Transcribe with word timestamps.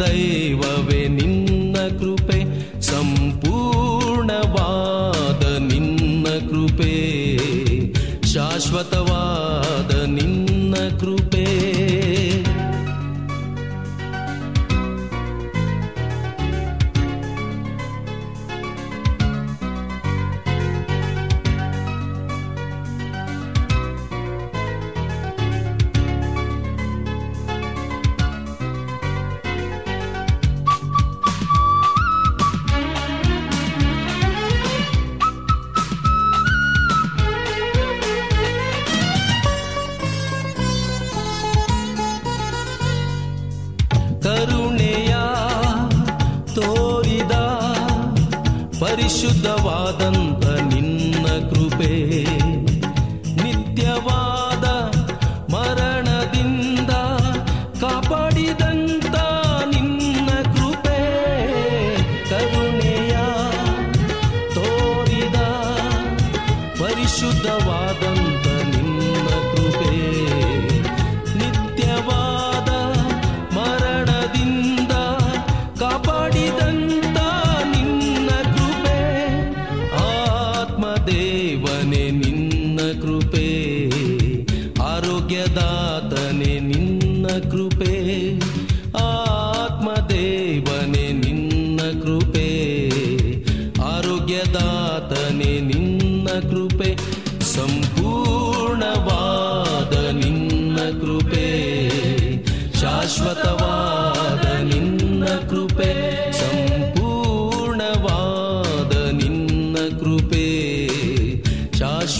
ದೈವವೇ 0.00 1.08
ನಿನ್ನ 1.08 1.76
ಕೃಪೆ 1.98 2.70
ಸಂಪೂರ್ಣವಾದ 2.80 5.72
ನಿನ್ನ 5.72 6.24
ಕೃಪೆ. 6.24 6.94
ಶಾಶ್ವತವಾದ 8.32 9.37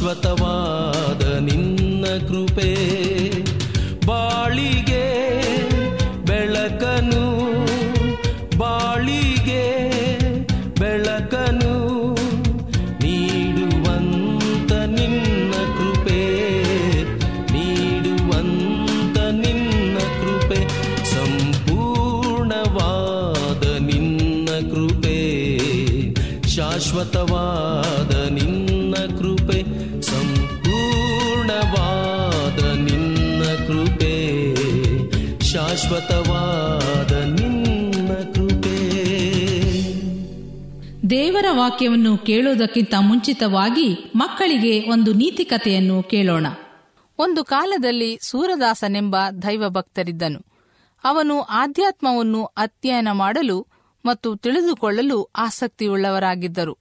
ಶಾಶ್ವತವಾದ 0.08 1.22
ನಿನ್ನ 1.38 2.04
ಕೃಪೆ. 2.28 2.97
ವಾಕ್ಯವನ್ನು 41.58 42.18
ಕೇಳುವುದಕ್ಕಿಂತ 42.18 42.94
ಮುಂಚಿತವಾಗಿ 43.00 44.12
ಮಕ್ಕಳಿಗೆ 44.16 44.90
ಒಂದು 44.90 45.12
ನೀತಿ 45.12 45.44
ಕಥೆಯನ್ನು 45.44 46.02
ಕೇಳೋಣ. 46.02 46.46
ಒಂದು 47.18 47.44
ಕಾಲದಲ್ಲಿ 47.44 48.18
ಸೂರದಾಸನೆಂಬ 48.22 49.16
ದೈವಭಕ್ತರಿದ್ದನು. 49.42 50.44
ಅವನು 51.04 51.40
ಆಧ್ಯಾತ್ಮವನ್ನು 51.40 52.44
ಅಧ್ಯಯನ 52.44 53.08
ಮಾಡಲು 53.12 53.66
ಮತ್ತು 54.04 54.36
ತಿಳಿದುಕೊಳ್ಳಲು 54.36 55.30
ಆಸಕ್ತಿಯುಳ್ಳವರಾಗಿದ್ದರು. 55.36 56.78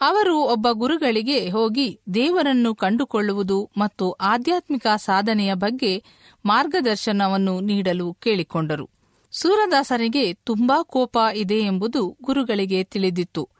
ಅವರು 0.00 0.38
ಒಬ್ಬ 0.38 0.68
ಗುರುಗಳಿಗೆ 0.72 1.48
ಹೋಗಿ 1.48 2.00
ದೇವರನ್ನು 2.14 2.74
ಕಂಡುಕೊಳ್ಳುವುದು 2.74 3.70
ಮತ್ತು 3.76 4.12
ಆಧ್ಯಾತ್ಮಿಕ 4.12 4.86
ಸಾಧನೆಯ 4.96 5.54
ಬಗ್ಗೆ 5.54 6.04
ಮಾರ್ಗದರ್ಶನವನ್ನು 6.46 7.60
ನೀಡಲು 7.60 8.14
ಕೇಳಿಕೊಂಡರು. 8.14 8.90
ಸೂರದಾಸನಿಗೆ 9.32 10.34
ತುಂಬಾ 10.34 10.82
ಕೋಪ 10.82 11.18
ಇದೆ 11.34 11.58
ಎಂಬುದು 11.58 12.16
ಗುರುಗಳಿಗೆ 12.22 12.84
ತಿಳಿದಿತ್ತು. 12.84 13.55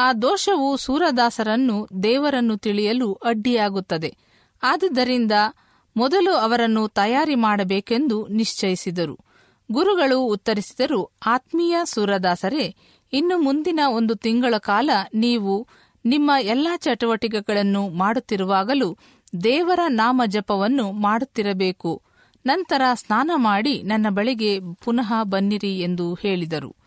ಆ 0.00 0.12
ದೋಷವು 0.12 0.76
ಸೂರದಾಸರನ್ನು 0.76 1.88
ದೇವರನ್ನು 2.02 2.56
ತಿಳಿಯಲು 2.56 3.12
ಅಡ್ಡಿಯಾಗುತ್ತದೆ. 3.12 4.16
ಆದುದರಿಂದ 4.62 5.32
ಮೊದಲು 5.96 6.32
ಅವರನ್ನು 6.32 6.88
ತಯಾರಿ 6.88 7.34
ಮಾಡಬೇಕೆಂದು 7.34 8.26
ನಿಶ್ಚಯಿಸಿದರು. 8.26 9.18
ಗುರುಗಳು 9.72 10.20
ಉತ್ತರಿಸಿದರು, 10.20 11.10
ಆತ್ಮೀಯ 11.26 11.76
ಸೂರದಾಸರೇ, 11.84 12.74
ಇನ್ನು 13.12 13.38
ಮುಂದಿನ 13.38 13.80
ಒಂದು 13.88 14.14
ತಿಂಗಳ 14.14 14.54
ಕಾಲ 14.58 14.90
ನೀವು 15.14 15.66
ನಿಮ್ಮ 16.04 16.30
ಎಲ್ಲಾ 16.40 16.76
ಚಟುವಟಿಕೆಗಳನ್ನು 16.76 17.88
ಮಾಡುತ್ತಿರುವಾಗಲೂ 17.88 18.96
ದೇವರ 19.42 19.80
ನಾಮ 19.88 20.22
ಜಪವನ್ನು 20.26 20.92
ಮಾಡುತ್ತಿರಬೇಕು. 20.92 22.02
ನಂತರ 22.46 22.82
ಸ್ನಾನ 22.94 23.30
ಮಾಡಿ 23.34 23.82
ನನ್ನ 23.82 24.06
ಬಳಿಗೆ 24.08 24.74
ಪುನಃ 24.84 25.12
ಬನ್ನಿರಿ 25.22 25.80
ಎಂದು 25.80 26.14
ಹೇಳಿದರು. 26.14 26.77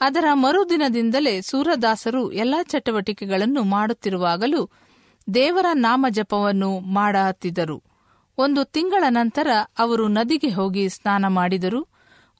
ಅದರ 0.00 0.24
ಮರುದಿನದಿಂದಲೇ 0.32 1.40
ಸೂರದಾಸರು 1.40 2.32
ಎಲ್ಲಾ 2.32 2.62
ಚಟುವಟಿಕೆಗಳನ್ನು 2.62 3.62
ಮಾಡುತ್ತಿರುವಾಗಲೂ 3.62 4.70
ದೇವರ 5.34 5.66
ನಾಮ 5.72 6.06
ಜಪವನ್ನು 6.10 6.80
ಒಂದು 8.38 8.64
ತಿಂಗಳ 8.64 9.04
ನಂತರ 9.08 9.48
ಅವರು 9.78 10.08
ನದಿಗೆ 10.08 10.48
ಹೋಗಿ 10.48 10.88
ಸ್ನಾನ 10.88 11.24
ಮಾಡಿದರು. 11.28 11.88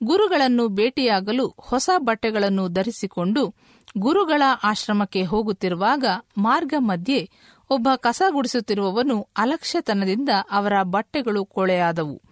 ಗುರುಗಳನ್ನು 0.02 0.68
ಭೇಟಿಯಾಗಲು 0.68 1.54
ಹೊಸ 1.60 1.90
ಬಟ್ಟೆಗಳನ್ನು 1.96 2.68
ಧರಿಸಿಕೊಂಡು 2.68 3.54
ಗುರುಗಳ 3.98 4.42
ಆಶ್ರಮಕ್ಕೆ 4.62 5.22
ಹೋಗುತ್ತಿರುವಾಗ 5.22 6.04
ಮಾರ್ಗ 6.38 6.74
ಮಧ್ಯೆ 6.78 7.30
ಒಬ್ಬ 7.70 7.88
ಕಸ 7.96 8.22
ಗುಡಿಸುತ್ತಿರುವವನು 8.30 9.28
ಅಲಕ್ಷ್ಯತನದಿಂದ 9.36 10.28
ಅವರ 10.50 10.72
ಬಟ್ಟೆಗಳು 10.82 11.44
ಕೊಳೆಯಾದವು. 11.44 12.22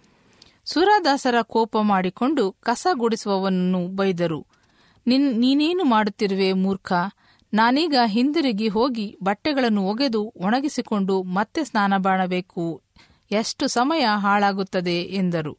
ಸುರದಾಸರ 0.65 1.35
ಕೋಪ 1.41 1.77
ಮಾಡಿಕೊಂಡು 1.77 2.51
ಕಸ 2.51 2.87
ಗುಡಿಸುವವನನ್ನು 2.93 3.87
ಬೈದರು. 3.87 4.58
ನಿನ್, 5.07 5.39
ನೀನೇನು 5.39 5.83
ಮಾಡುತ್ತಿರುವೆ 5.83 6.53
ಮೂರ್ಖ? 6.53 6.93
ನಾನೀಗ 7.53 7.95
ಹಿಂದಿರುಗಿ 8.05 8.67
ಹೋಗಿ 8.67 9.17
ಬಟ್ಟೆಗಳನ್ನು 9.23 9.83
ಒಗೆದು 9.83 10.33
ಒಣಗಿಸಿಕೊಂಡು 10.37 11.23
ಮತ್ತೆ 11.23 11.63
ಸ್ನಾನ 11.63 11.93
ಮಾಡಬೇಕು 11.97 12.81
ಎಷ್ಟು 13.31 13.67
ಸಮಯ 13.67 14.05
ಹಾಳಾಗುತ್ತದೆ 14.15 15.01
ಎಂದರು. 15.01 15.57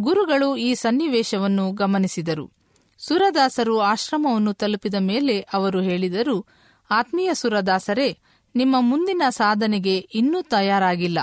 ಗುರುಗಳು 0.00 0.56
ಈ 0.56 0.74
ಸನ್ನಿವೇಶವನ್ನು 0.74 1.72
ಗಮನಿಸಿದರು. 1.72 2.50
ಸುರದಾಸರು 2.98 3.80
ಆಶ್ರಮವನ್ನು 3.80 4.52
ತಲುಪಿದ 4.52 4.94
ಮೇಲೆ 4.98 5.40
ಅವರು 5.40 5.80
ಹೇಳಿದರು, 5.80 6.46
ಆತ್ಮೀಯ 6.90 7.34
ಸುರದಾಸರೇ, 7.34 8.18
ನಿಮ್ಮ 8.56 8.76
ಮುಂದಿನ 8.78 9.22
ಸಾಧನೆಗೆ 9.28 9.98
ಇನ್ನೂ 9.98 10.42
ತಯಾರಾಗಿಲ್ಲ. 10.42 11.18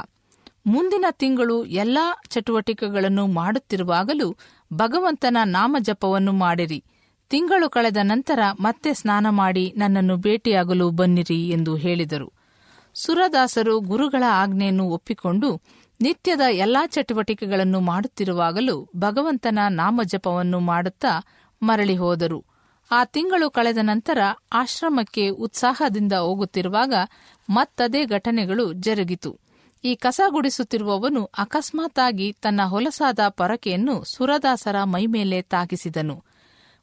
ಮುಂದಿನ 0.66 1.06
ತಿಂಗಳು 1.12 1.66
ಎಲ್ಲಾ 1.66 2.22
ಚಟುವಟಿಕೆಗಳನ್ನು 2.30 3.28
ಮಾಡುತ್ತಿರುವಾಗಲೂ 3.28 4.36
ಭಗವಂತನ 4.74 5.38
ನಾಮಜಪವನ್ನು 5.44 6.34
ಮಾಡಿರಿ. 6.34 6.84
ತಿಂಗಳು 7.34 7.70
ಕಳೆದ 7.70 7.98
ನಂತರ 8.02 8.40
ಮತ್ತೆ 8.60 8.94
ಸ್ನಾನ 8.94 9.30
ಮಾಡಿ 9.30 9.74
ನನ್ನನ್ನು 9.78 10.18
ಭೇಟಿಯಾಗಲು 10.18 10.90
ಬನ್ನಿರಿ 10.90 11.50
ಎಂದು 11.50 11.76
ಹೇಳಿದರು. 11.76 12.34
ಸುರದಾಸರು 12.94 13.80
ಗುರುಗಳ 13.80 14.24
ಆಜ್ಞೆಯನ್ನು 14.30 14.90
ಒಪ್ಪಿಕೊಂಡು 14.90 15.62
ನಿತ್ಯದ 16.02 16.42
ಎಲ್ಲಾ 16.52 16.86
ಚಟುವಟಿಕೆಗಳನ್ನು 16.86 17.80
ಮಾಡುತ್ತಿರುವಾಗಲೂ 17.80 18.90
ಭಗವಂತನ 18.96 19.60
ನಾಮಜಪವನ್ನು 19.70 20.60
ಮಾಡುತ್ತಾ 20.60 21.26
ಮರಳಿ 21.64 21.96
ಹೋದರು. 21.96 22.46
ಆ 22.92 23.06
ತಿಂಗಳು 23.06 23.50
ಕಳೆದ 23.50 23.78
ನಂತರ 23.82 24.18
ಆಶ್ರಮಕ್ಕೆ 24.54 25.30
ಉತ್ಸಾಹದಿಂದ 25.30 26.14
ಹೋಗುತ್ತಿರುವಾಗ 26.14 26.94
ಮತ್ತದೇ 27.50 28.06
ಘಟನೆಗಳು 28.06 28.74
ಜರುಗಿತು. 28.74 29.40
ಈ 29.84 29.96
ಕಸ 29.96 30.22
ಗುಡಿಸುತ್ತಿರುವವನು 30.30 31.26
ಅಕಸ್ಮಾತ್ತಾಗಿ 31.26 32.32
ತನ್ನ 32.32 32.62
ಹೊಲಸಾದ 32.64 33.20
ಪೊರಕೆಯನ್ನು 33.30 34.04
ಸುರದಾಸರ 34.04 34.76
ಮೈಮೇಲೆ 34.84 35.42
ತಾಗಿಸಿದನು. 35.42 36.33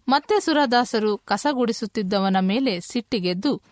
ಮತ್ತೆ 0.08 0.40
ಸುರದಾಸರು 0.40 1.16
ಕಸಗುಡಿಸುತ್ತಿದ್ದವನ 1.16 2.36
ಮೇಲೆ 2.40 2.80
ಸಿಟ್ಟಿಗೆದ್ದು 2.80 3.62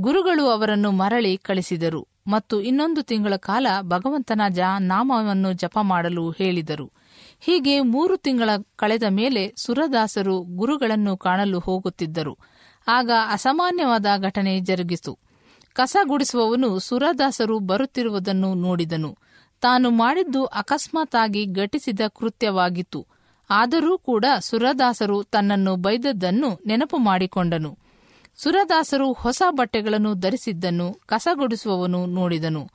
ಗುರುಗಳು 0.00 0.48
ಅವರನ್ನು 0.48 0.90
ಮರಳಿ 0.90 1.36
ಕಳಿಸಿದರು 1.36 2.08
ಮತ್ತು 2.26 2.60
ಇನ್ನೊಂದು 2.60 3.02
ತಿಂಗಳ 3.02 3.36
ಕಾಲ 3.36 3.66
ಭಗವಂತನ 3.82 4.40
ಜ 4.48 4.58
ನಾಮವನ್ನು 4.78 5.52
ಜಪ 5.52 5.78
ಮಾಡಲು 5.82 6.30
ಹೇಳಿದರು. 6.30 6.92
ಹೀಗೆ 7.40 7.80
ಮೂರು 7.80 8.16
ತಿಂಗಳ 8.16 8.50
ಕಳೆದ 8.76 9.02
ಮೇಲೆ 9.08 9.54
ಸುರದಾಸರು 9.56 10.40
ಗುರುಗಳನ್ನು 10.40 11.16
ಕಾಣಲು 11.16 11.58
ಹೋಗುತ್ತಿದ್ದರು. 11.58 12.38
ಆಗ 12.88 13.10
ಅಸಾಮಾನ್ಯವಾದ 13.32 14.06
ಘಟನೆ 14.22 14.60
ಜರುಗಿತು. 14.60 15.18
ಕಸ 15.72 15.96
ಗುಡಿಸುವವನು 16.04 16.78
ಸುರದಾಸರು 16.78 17.58
ಬರುತ್ತಿರುವುದನ್ನು 17.58 18.54
ನೋಡಿದನು. 18.54 19.18
ತಾನು 19.60 19.90
ಮಾಡಿದ್ದು 19.90 20.44
ಅಕಸ್ಮಾತ್ತಾಗಿ 20.44 21.46
ಘಟಿಸಿದ 21.46 22.00
ಕೃತ್ಯವಾಗಿತ್ತು. 22.08 23.06
ಆದರೂ 23.50 23.98
ಕೂಡ 23.98 24.24
ಸುರದಾಸರು 24.40 25.22
ತನ್ನನ್ನು 25.22 25.76
ಬೈದದ್ದನ್ನು 25.76 26.60
ನೆನಪು 26.66 26.96
ಮಾಡಿಕೊಂಡನು. 26.96 27.78
ಸುರದಾಸರು 28.36 29.12
ಹೊಸ 29.12 29.42
ಬಟ್ಟೆಗಳನ್ನು 29.50 30.14
ಧರಿಸಿದ್ದನ್ನು 30.14 30.92
ಕಸಗೊಡಿಸುವವನು 31.06 32.06
ನೋಡಿದನು. 32.06 32.70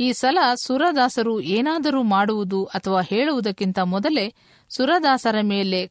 ಈ 0.00 0.12
ಸಲ 0.12 0.38
ಸುರದಾಸರು 0.54 1.40
ಏನಾದರೂ 1.40 2.02
ಮಾಡುವುದು 2.02 2.64
ಅಥವಾ 2.64 3.02
ಹೇಳುವುದಕ್ಕಿಂತ 3.02 3.78
ಮೊದಲೇ 3.78 4.34
ಸುರದಾಸರ 4.68 5.36
ಮೇಲೆ 5.42 5.86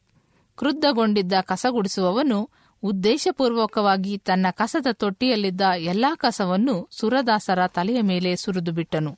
ಕ್ರುದ್ಧಗೊಂಡಿದ್ದ 0.57 1.33
ಕಸಗುಡಿಸುವವನು 1.41 2.49
ಉದ್ದೇಶಪೂರ್ವಕವಾಗಿ 2.83 4.17
ತನ್ನ 4.17 4.45
ಕಸದ 4.51 4.87
ತೊಟ್ಟಿಯಲ್ಲಿದ್ದ 4.93 5.61
ಎಲ್ಲಾ 5.61 6.15
ಕಸವನ್ನು 6.15 6.87
ಸುರದಾಸರ 6.91 7.67
ತಲೆಯ 7.67 8.01
ಮೇಲೆ 8.01 8.35
ಸುರಿದುಬಿಟ್ಟನು. 8.35 9.17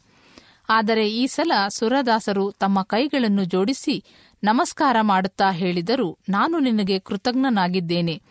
ಆದರೆ 0.69 1.09
ಈ 1.11 1.27
ಸಲ 1.27 1.51
ಸುರದಾಸರು 1.69 2.51
ತಮ್ಮ 2.51 2.81
ಕೈಗಳನ್ನು 2.81 3.43
ಜೋಡಿಸಿ 3.43 4.03
ನಮಸ್ಕಾರ 4.43 4.97
ಮಾಡುತ್ತಾ 5.01 5.51
ಹೇಳಿದರು 5.51 6.17
ನಾನು 6.29 6.59
ನಿನಗೆ 6.59 6.99
ಕೃತಜ್ಞನಾಗಿದ್ದೇನೆ. 6.99 8.21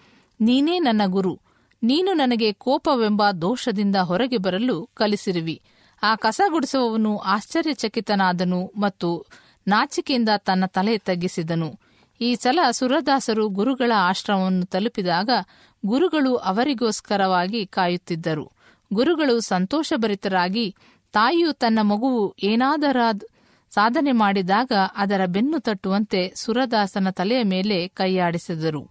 ನೀನೇ 0.41 0.79
ನನ್ನ 0.79 1.03
ಗುರು. 1.07 1.41
ನೀನು 1.83 2.13
ನನಗೆ 2.13 2.53
ಕೋಪವೆಂಬ 2.53 3.31
ದೋಷದಿಂದ 3.31 3.97
ಹೊರಗೆ 3.97 4.37
ಬರಲು 4.37 4.91
ಕಲಿಸಿರುವಿ. 4.95 5.63
ಆ 6.03 6.15
ಕಸ 6.15 6.41
ಗುಡಿಸುವವನು 6.49 7.19
ಆಶ್ಚರ್ಯಚಕಿತನಾದನು 7.19 8.73
ಮತ್ತು 8.77 9.27
ನಾಚಿಕೆಯಿಂದ 9.69 10.29
ತನ್ನ 10.37 10.67
ತಲೆ 10.67 10.99
ತಗ್ಗಿಸಿದನು. 10.99 11.79
ಈ 12.21 12.35
ಸಲ 12.35 12.59
ಸುರದಾಸರು 12.71 13.49
ಗುರುಗಳ 13.49 13.93
ಆಶ್ರಮವನ್ನು 13.97 14.67
ತಲುಪಿದಾಗ 14.67 15.31
ಗುರುಗಳು 15.87 16.37
ಅವರಿಗೋಸ್ಕರವಾಗಿ 16.37 17.67
ಕಾಯುತ್ತಿದ್ದರು. 17.67 18.53
ಗುರುಗಳು 18.93 19.41
ಸಂತೋಷಭರಿತರಾಗಿ, 19.41 20.75
ತಾಯಿಯು 21.13 21.53
ತನ್ನ 21.53 21.79
ಮಗುವು 21.83 22.35
ಏನಾದರಾದ 22.43 23.23
ಸಾಧನೆ 23.71 24.13
ಮಾಡಿದಾಗ 24.13 24.73
ಅದರ 24.97 25.21
ಬೆನ್ನು 25.27 25.61
ತಟ್ಟುವಂತೆ 25.61 26.33
ಸುರದಾಸನ 26.37 27.11
ತಲೆಯ 27.11 27.43
ಮೇಲೆ 27.43 27.89
ಕೈಯಾಡಿಸಿದರು. 27.89 28.91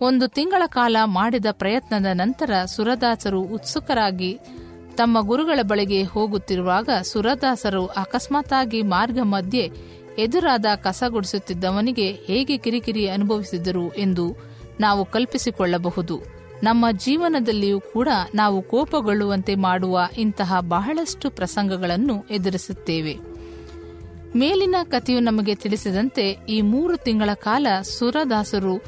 ಒಂದು 0.00 0.28
ತಿಂಗಳ 0.28 0.62
ಕಾಲ 0.66 0.96
ಮಾಡಿದ 1.04 1.46
ಪ್ರಯತ್ನದ 1.50 2.06
ನಂತರ 2.12 2.50
ಸುರದಾಸರು 2.64 3.40
ಉತ್ಸುಕರಾಗಿ 3.40 4.38
ತಮ್ಮ 4.94 5.20
ಗುರುಗಳ 5.20 5.58
ಬಳಿಗೆ 5.62 6.02
ಹೋಗುತ್ತಿರುವಾಗ 6.02 6.88
ಸುರದಾಸರು 7.02 7.86
ಅಕಸ್ಮಾತ್ತಾಗಿ 7.86 8.82
ಮಾರ್ಗ 8.82 9.18
ಮಧ್ಯೆ 9.22 9.70
ಎದುರಾದ 10.18 10.66
ಕಸ 10.74 11.02
ಗುಡಿಸುತ್ತಿದ್ದವನಿಗೆ 11.08 12.12
ಹೇಗೆ 12.12 12.56
ಕಿರಿಕಿರಿ 12.56 13.08
ಅನುಭವಿಸಿದರು 13.08 13.92
ಎಂದು 13.92 14.36
ನಾವು 14.80 15.04
ಕಲ್ಪಿಸಿಕೊಳ್ಳಬಹುದು. 15.04 16.20
ನಮ್ಮ 16.62 16.86
ಜೀವನದಲ್ಲಿಯೂ 16.90 17.80
ಕೂಡ 17.80 18.08
ನಾವು 18.34 18.62
ಕೋಪಗೊಳ್ಳುವಂತೆ 18.62 19.54
ಮಾಡುವ 19.54 20.00
ಇಂತಹ 20.18 20.60
ಬಹಳಷ್ಟು 20.60 21.30
ಪ್ರಸಂಗಗಳನ್ನು 21.30 22.24
ಎದುರಿಸುತ್ತೇವೆ. 22.30 23.31
ಮೇಲಿನ 24.36 24.74
ಕಥೆಯು 24.82 25.20
ನಮಗೆ 25.20 25.54
ತಿಳಿಸಿದಂತೆ 25.54 26.38
ಈ 26.48 26.60
ಮೂರು 26.60 26.96
ತಿಂಗಳ 26.96 27.30
ಕಾಲ 27.34 27.66
ಸುರದಾಸರು 27.82 28.84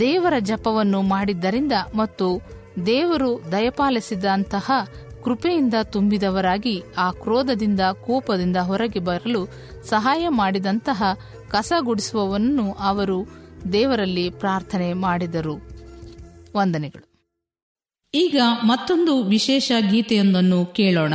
ದೇವರ 0.00 0.34
ಜಪವನ್ನು 0.40 1.02
ಮಾಡಿದ್ದರಿಂದ 1.02 1.72
ಮತ್ತು 1.94 2.40
ದೇವರು 2.86 3.52
ದಯಪಾಲಿಸಿದಂತಹ 3.52 4.70
ಕೃಪೆಯಿಂದ 5.24 5.74
ತುಂಬಿದವರಾಗಿ 5.82 6.82
ಆ 6.96 7.10
ಕ್ರೋಧದಿಂದ 7.10 7.80
ಕೋಪದಿಂದ 7.80 8.56
ಹೊರಗೆ 8.56 8.98
ಬರಲು 8.98 9.46
ಸಹಾಯ 9.84 10.28
ಮಾಡಿದಂತಹ 10.28 11.02
ಕಸ 11.50 11.72
ಗುಡಿಸುವವನ್ನು 11.80 12.72
ಅವರು 12.72 13.26
ದೇವರಲ್ಲಿ 13.72 14.30
ಪ್ರಾರ್ಥನೆ 14.30 14.92
ಮಾಡಿದರು. 14.92 15.56
ವಂದನೆಗಳು. 16.56 17.14
ಈಗ 18.14 18.40
ಮತ್ತೊಂದು 18.62 19.24
ವಿಶೇಷ 19.24 19.72
ಗೀತೆಯೊಂದನ್ನು 19.90 20.66
ಕೇಳೋಣ. 20.66 21.14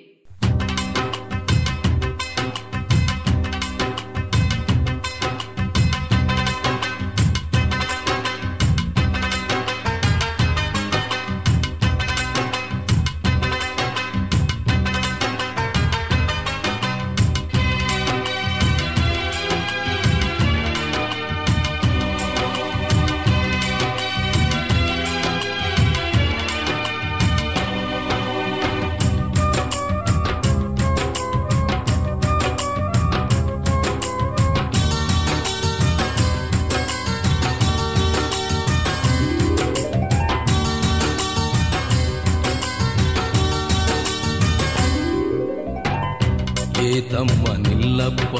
ತಮ್ಮ 47.21 47.67
ನಿಲ್ಲಪ್ಪ, 47.67 48.37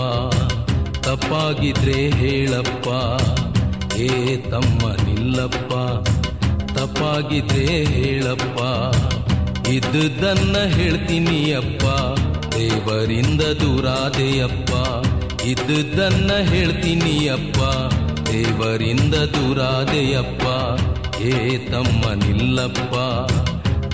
ತಪ್ಪಾಗಿದ್ರೆ 1.00 2.10
ಹೇಳಪ್ಪ. 2.10 2.88
ಏ 3.96 4.38
ತಮ್ಮ 4.38 4.92
ನಿಲ್ಲಪ್ಪ, 5.06 5.74
ತಪ್ಪಾಗಿದ್ರೆ 6.74 7.84
ಹೇಳಪ್ಪ. 7.86 8.60
ಇದ್ದುದನ್ನ 9.68 10.58
ಹೇಳ್ತೀನಿ 10.58 11.52
ಅಪ್ಪ, 11.52 11.86
ದೇವರಿಂದ 12.56 13.42
ದೂರಾದೆಯಪ್ಪ. 13.42 14.72
ಇದ್ದುದನ್ನ 15.46 16.32
ಹೇಳ್ತೀನಿ 16.42 17.28
ಅಪ್ಪ, 17.28 17.60
ದೇವರಿಂದ 18.32 19.14
ದೂರಾದೆಯಪ್ಪ. 19.14 20.46
ಏ 21.22 21.58
ತಮ್ಮ 21.58 22.14
ನಿಲ್ಲಪ್ಪ, 22.14 22.96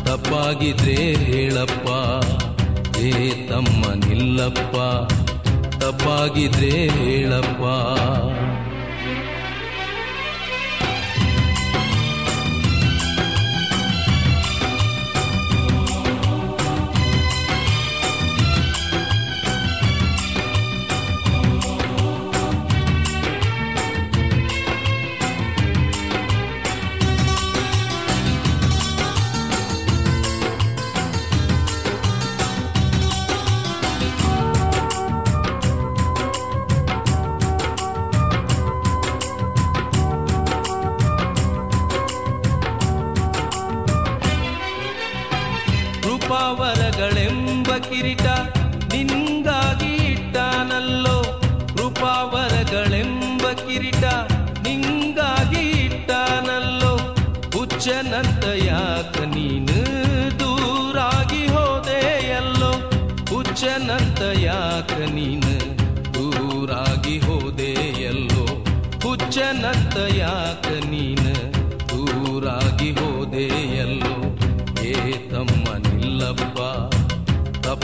ತಪ್ಪಾಗಿದ್ರೆ 0.06 1.13
ಹೇಳಪ್ಪ. 1.13 1.89
ಏ 3.00 3.12
ತಮ್ಮ 3.48 3.94
ನಿಲ್ಲಪ್ಪ 3.94 4.75
ತಪ್ಪಾಗಿದ್ರೆ 5.77 6.88
ಹೇಳಪ್ಪ. 6.88 7.63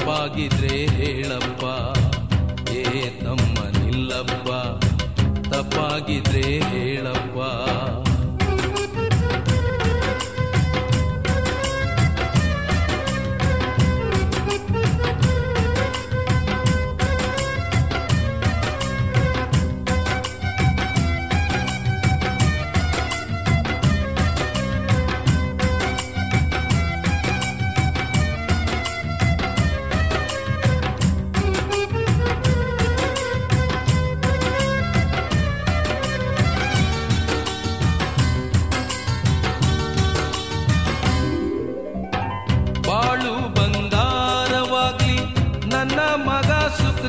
ತಪ್ಪಾಗಿದ್ರೆ 0.04 0.86
ಹೇಳಪ್ಪ. 0.86 1.64
ಏ 2.72 3.10
ತಮ್ಮ 3.10 3.56
ನಿಲ್ಲಪ್ಪ 3.84 4.50
ತಪ್ಪಾಗಿದ್ರೆ 5.54 6.60
ಹೇಳಪ್ಪ. 6.60 7.23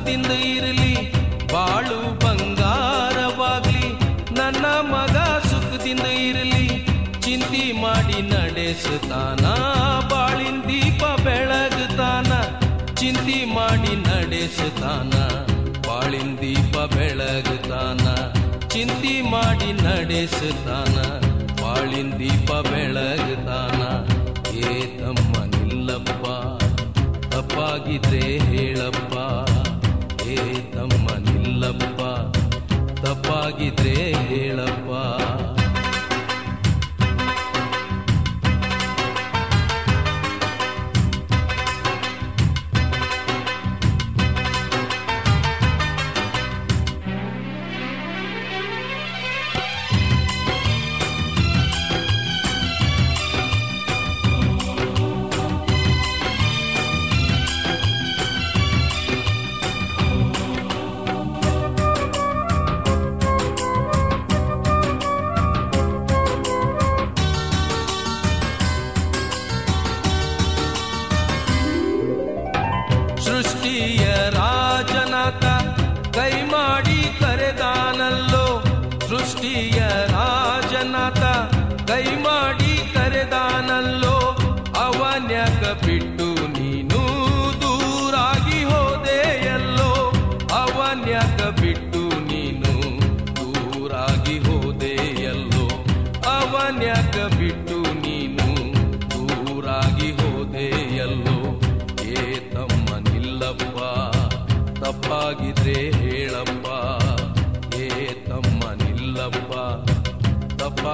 ಸುಖದಿಂದ 0.05 0.33
ಇರಲಿ, 0.57 0.95
ಬಾಳು 1.53 1.99
ಬಂಗಾರವಾಗ್ಲಿ, 2.23 3.87
ನನ್ನ 4.39 4.65
ಮಗ 4.91 5.17
ಸುಖದಿಂದ 5.51 6.07
ಇರಲಿ, 6.25 6.67
ಚಿಂತಿ 7.21 7.63
ಮಾಡಿ 7.83 8.19
ನಡೆಸುತ್ತಾನ, 8.33 9.45
ಬಾಳಿನ 10.11 10.59
ದೀಪ 10.69 11.03
ಬೆಳಗುತ್ತಾನ, 11.25 12.33
ಚಿಂತಿ 12.95 13.39
ಮಾಡಿ 13.55 13.95
ನಡೆಸುತ್ತಾನ, 14.09 15.15
ಬಾಳಿನ 15.89 16.31
ದೀಪ 16.43 16.77
ಬೆಳಗುತ್ತಾನ, 16.95 18.07
ಚಿಂತಿ 18.69 19.15
ಮಾಡಿ 19.33 19.73
ನಡೆಸುತ್ತಾನ, 19.87 20.99
ಬಾಳಿನ 21.63 22.11
ದೀಪ 22.19 22.51
ಬೆಳಗುತ್ತಾನ, 22.71 23.81
ಏ 24.67 24.75
ತಮ್ಮ 25.01 25.35
ನಿಲ್ಲಪ್ಪ, 25.55 26.27
ತಪ್ಪಾಗಿದ್ರೆ 27.33 28.27
ಹೇಳಪ್ಪ. 28.51 29.17
ತಮ್ಮ 30.73 31.07
ನಿಲ್ಲಪ್ಪ 31.31 32.01
ತಪ್ಪಾಗಿದ್ರೆ 33.03 34.13
ಹೇಳಪ್ಪ. 34.13 34.91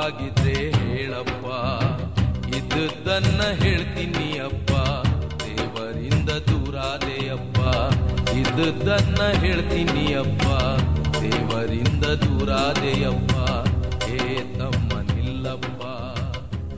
ತಪ್ಪಾಗಿದ್ರೆ 0.00 0.70
ಹೇಳಪ್ಪ. 0.70 1.46
ಇದ್ದನ್ನ 2.56 3.40
ಹೇಳ್ತೀನಿ 3.42 4.38
ಅಪ್ಪ 4.38 4.72
ದೇವರಿಂದ 5.42 6.28
ದೂರಾದೆಯಪ್ಪ 6.28 7.58
ತನ್ನ 8.86 9.22
ಹೇಳ್ತೀನಿ 9.32 10.14
ಅಪ್ಪ 10.14 10.46
ದೇವರಿಂದ 11.20 12.04
ದೂರಾದೆಯಪ್ಪ 12.04 13.34
ಏ 14.10 14.42
ತಮ್ಮ 14.58 15.00
ನಿಲ್ಲಪ್ಪ 15.00 15.82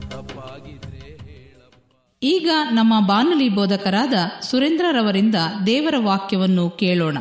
ತಪ್ಪಾಗಿದ್ರೆ 0.09 1.11
ಹೇಳಪ್ಪ. 1.27 2.19
ಈಗ 2.21 2.49
ನಮ್ಮ 2.71 3.07
ಬಾನುಲಿ 3.07 3.49
ಬೋಧಕರಾದ 3.49 4.13
ಸುರೇಂದ್ರರವರಿಂದ 4.41 5.35
ದೇವರ 5.65 5.95
ವಾಕ್ಯವನ್ನು 5.99 6.69
ಕೇಳೋಣ. 6.69 7.17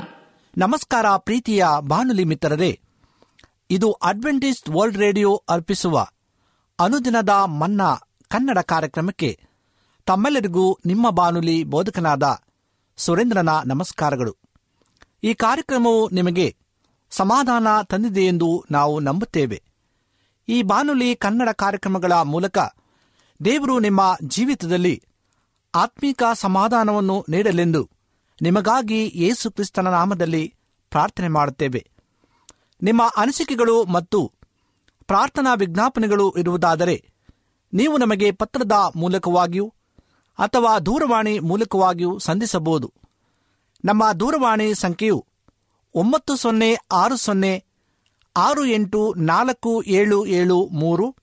ನಮಸ್ಕಾರ 0.59 1.07
ಪ್ರೀತಿಯ 1.17 1.65
ಬಾನುಲಿ 1.81 2.25
ಮಿತ್ರರೇ. 2.25 2.92
ಇದು 3.73 3.93
ಅಡ್ವೆಂಟಿಸ್ಟ್ 3.93 4.69
ವರ್ಲ್ಡ್ 4.69 4.99
ರೇಡಿಯೋ 4.99 5.43
ಅರ್ಪಿಸುವ 5.49 6.07
ಅನುದಿನದ 6.79 7.29
ಮನ್ನಾ 7.29 7.95
ಕನ್ನಡ 8.29 8.59
ಕಾರ್ಯಕ್ರಮಕ್ಕೆ 8.59 9.41
ತಮ್ಮೆಲ್ಲರಿಗೂ 10.07 10.79
ನಿಮ್ಮ 10.87 11.11
ಬಾನುಲಿ 11.11 11.65
ಬೋಧಕನಾದ 11.65 12.43
ಸುರೇಂದ್ರನ 12.97 13.49
ನಮಸ್ಕಾರಗಳು. 13.67 14.37
ಈ 15.25 15.35
ಕಾರ್ಯಕ್ರಮವು 15.35 16.11
ನಿಮಗೆ 16.11 16.57
ಸಮಾಧಾನ 17.11 17.67
ತಂದಿದೆ 17.83 18.21
ಎಂದು 18.21 18.65
ನಾವು 18.71 19.01
ನಂಬುತ್ತೇವೆ. 19.01 19.63
ಈ 20.49 20.63
ಬಾನುಲಿ 20.63 21.17
ಕನ್ನಡ 21.17 21.49
ಕಾರ್ಯಕ್ರಮಗಳ 21.49 22.13
ಮೂಲಕ 22.13 22.59
ದೇವರು 23.45 23.79
ನಿಮ್ಮ 23.79 24.17
ಜೀವಿತದಲ್ಲಿ 24.23 25.03
ಆತ್ಮೀಕ 25.75 26.23
ಸಮಾಧಾನವನ್ನು 26.35 27.25
ನೀಡಲೆಂದು 27.29 27.91
ನಿಮಗಾಗಿ 28.43 29.13
ಯೇಸು 29.15 29.51
ಕ್ರಿಸ್ತನ 29.51 29.89
ನಾಮದಲ್ಲಿ 29.89 30.55
ಪ್ರಾರ್ಥನೆ 30.91 31.29
ಮಾಡುತ್ತೇವೆ. 31.29 31.92
ನಿಮ್ಮ 32.83 33.03
ಅನಿಸಿಕೆಗಳು 33.17 33.85
ಮತ್ತು 33.85 34.33
ಪ್ರಾರ್ಥನಾ 35.07 35.55
ವಿಜ್ಞಾಪನೆಗಳು 35.55 36.35
ಇರುವುದಾದರೆ 36.39 37.13
ನೀವು 37.73 37.99
ನಮಗೆ 37.99 38.31
ಪತ್ರದ 38.31 38.73
ಮೂಲಕವಾಗಿಯೂ 38.97 39.75
ಅಥವಾ 40.39 40.79
ದೂರವಾಣಿ 40.79 41.39
ಮೂಲಕವಾಗಿಯೂ 41.39 42.19
ಸಂಧಿಸಬಹುದು. 42.19 42.93
ನಮ್ಮ 43.85 44.13
ದೂರವಾಣಿ 44.13 44.75
ಸಂಖ್ಯೆಯು 44.75 45.27
ಒಂಬತ್ತು 45.95 46.37
ಸೊನ್ನೆ 46.37 46.75
ಆರು 46.93 47.17
ಸೊನ್ನೆ 47.17 47.65
ಆರು 48.37 48.67
ಎಂಟು 48.67 49.15
ನಾಲ್ಕು 49.15 49.83
ಏಳು 49.83 50.27
ಏಳು 50.27 50.67
ಮೂರು 50.67 51.17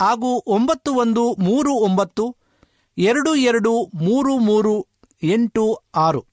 ಹಾಗೂ 0.00 0.44
ಒಂಬತ್ತು 0.46 0.94
ಒಂದು 0.94 1.36
ಮೂರು 1.38 1.72
ಒಂಬತ್ತು 1.72 2.36
ಎರಡು 2.98 3.34
ಎರಡು 3.34 3.90
ಮೂರು 3.94 4.38
ಮೂರು 4.38 4.86
ಎಂಟು 5.22 5.82
ಆರು. 5.94 6.24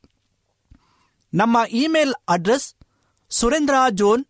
ನಮ್ಮ 1.33 1.57
email 1.69 2.13
address 2.29 2.75
Surendra 3.29 3.73
zone 3.89 4.25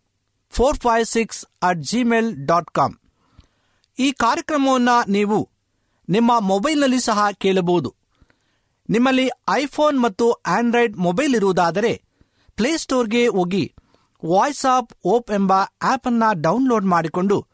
four 0.50 0.76
five 0.76 1.06
six 1.06 1.46
at 1.62 1.82
Gmail 1.82 2.46
dot 2.46 2.70
com 2.70 2.94
ಈ 3.98 4.12
ಕಾರ್ಯಕ್ರಮವನ್ನು 4.12 5.10
ನೀವು 5.10 5.50
ನಿಮ್ಮ 6.08 6.40
ಮೊಬೈಲ್ನಲ್ಲಿ 6.40 7.00
ಸಹ 7.00 7.30
ಕೇಳಬಹುದು. 7.30 7.94
ನಿಮ್ಮಲ್ಲಿ 8.90 9.30
ಐಫೋನ್ 9.50 10.02
ಮತ್ತು 10.02 10.32
ಆಂಡ್ರಾಯ್ಡ್ 10.32 10.96
ಮೊಬೈಲ್ 10.96 11.34
ಇರುವುದಾದರೆ 11.34 12.02
ಪ್ಲೇಸ್ಟೋರ್ಗೆ 12.56 13.28
ಹೋಗಿ 13.28 13.74
ವಾಯ್ಸ್ 14.24 14.64
ಆಫ್ 14.66 14.94
ಓಪ್ 15.04 15.30
ಎಂಬ 15.30 15.52
ಆಪ್ 15.82 16.06
ಅನ್ನ 16.06 16.22
ಡೌನ್ಲೋಡ್ 16.32 16.84
ಮಾಡಿಕೊಂಡು 16.84 17.46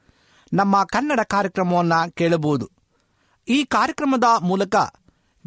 ನಮ್ಮ 0.52 0.84
ಕನ್ನಡ 0.84 1.20
ಕಾರ್ಯಕ್ರಮವನ್ನು 1.20 2.14
ಕೇಳಬಹುದು. 2.14 2.70
ಈ 3.48 3.64
ಕಾರ್ಯಕ್ರಮದ 3.64 4.24
ಮೂಲಕ 4.40 4.74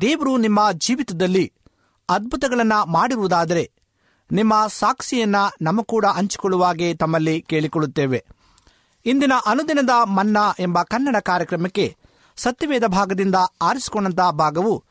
ದೇವರು 0.02 0.38
ನಿಮ್ಮ 0.38 0.72
ಜೀವಿತದಲ್ಲಿ 0.72 1.54
ಅದ್ಭುತಗಳನ್ನು 2.10 2.92
ಮಾಡಿರುವುದಾದರೆ 2.92 3.75
ನಿಮ್ಮ 4.32 4.54
ಸಾಕ್ಷಿಯನ್ನ 4.68 5.36
ನಮ್ಮ 5.62 5.82
ಕೂಡ 5.82 6.06
ಹಂಚಿಕೊಳ್ಳುವಾಗೆ 6.06 6.96
ತಮ್ಮಲ್ಲಿ 6.96 7.42
ಕೇಳಿಕೊಳ್ಳುತ್ತೇವೆ. 7.42 8.26
ಇಂದಿನ 9.06 9.34
ಅನುದಿನದ 9.46 9.90
ಮನ್ನಾ 10.04 10.56
ಎಂಬ 10.60 10.84
ಕನ್ನಡ 10.84 11.16
ಕಾರ್ಯಕ್ರಮಕ್ಕೆ 11.18 11.96
ಸತ್ಯವೇದ 12.36 12.86
ಭಾಗದಿಂದ 12.86 13.36
ಆರಿಸಿಕೊಂಡಂತಹ 13.62 14.30
ಭಾಗವು 14.30 14.84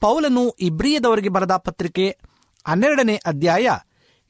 ಪೌಲನು 0.00 0.50
ಇಬ್ರಿಯದವರಿಗೆ 0.50 1.28
ಬರೆದ 1.28 1.50
ಪತ್ರಿಕೆ 1.50 2.18
ಹನ್ನೆರಡನೇ 2.66 3.20
ಅಧ್ಯಾಯ 3.26 3.68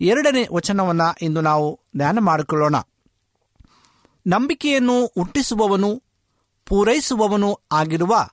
ಎರಡನೇ 0.01 0.47
ವಚನವನ್ನ 0.53 1.03
ಇಂದು 1.23 1.41
ನಾವು 1.41 1.81
ಧ್ಯಾನ 1.97 2.19
ಮಾಡಿಕೊಳ್ಳೋಣ. 2.19 2.77
ನಂಬಿಕೆಯನ್ನು 4.27 5.07
ಹುಟ್ಟಿಸುವವನು, 5.07 6.03
ಪೂರೈಸುವವನು 6.67 7.61
ಆಗಿರುವ 7.73 8.29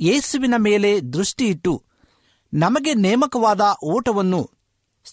ಯೇಸುವಿನ 0.00 0.54
ಮೇಲೆ 0.58 1.00
ದೃಷ್ಟಿಯಿಟ್ಟು 1.00 1.82
ನಮಗೆ 2.54 2.94
ನೇಮಕವಾದ 2.94 3.60
ಓಟವನ್ನು 3.84 4.50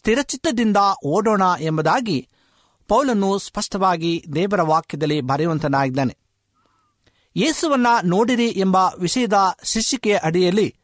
ಸ್ಥಿರಚಿತ್ತದಿಂದ 0.01 0.77
ಓಡೋಣ 1.05 1.41
ಎಂಬುದಾಗಿ 1.59 2.27
ಪೌಲನು 2.87 3.37
ಸ್ಪಷ್ಟವಾಗಿ 3.37 4.25
ದೇವರ 4.35 4.61
ವಾಕ್ಯದಲ್ಲಿ 4.61 5.21
ಬರೆಯುವಂತನಾಗಿದ್ದಾನೆ. 5.21 6.17
ಯೇಸುವನ್ನ 7.35 7.87
ನೋಡಿರಿ 8.03 8.47
ಎಂಬ 8.47 8.77
ವಿಷಯದ 8.99 9.33
ಶೀರ್ಷಿಕೆಯ 9.63 10.17
ಅಡಿಯಲ್ಲಿ 10.17 10.75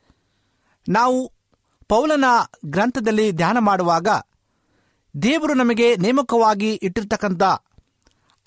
ನಾವು 0.90 1.32
ಪೌಲನ 1.88 2.26
ಗ್ರಂಥದಲ್ಲಿ 2.66 3.32
ಧ್ಯಾನ 3.32 3.58
ಮಾಡುವಾಗ 3.60 4.08
ದೇವರು 5.22 5.54
ನಮಗೆ 5.54 5.96
ನೇಮಕವಾಗಿ 5.96 6.74
ಇಟ್ಟಿರ್ತಕ್ಕಂಥ 6.74 7.44